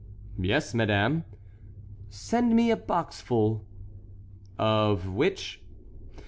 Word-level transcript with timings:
"Yes, 0.39 0.73
madame." 0.73 1.25
"Send 2.09 2.55
me 2.55 2.71
a 2.71 2.75
boxful." 2.75 3.61
"Of 4.57 5.05
which?" 5.07 5.61